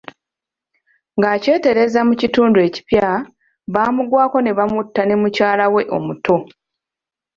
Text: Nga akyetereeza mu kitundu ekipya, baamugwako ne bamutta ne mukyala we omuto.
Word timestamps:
Nga 1.17 1.27
akyetereeza 1.35 1.99
mu 2.07 2.13
kitundu 2.21 2.57
ekipya, 2.67 3.07
baamugwako 3.73 4.37
ne 4.41 4.51
bamutta 4.57 5.01
ne 5.05 5.15
mukyala 5.21 5.65
we 5.73 5.81
omuto. 5.97 6.35